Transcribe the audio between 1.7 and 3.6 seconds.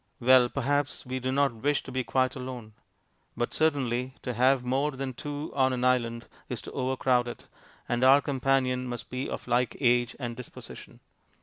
to be quite alone; but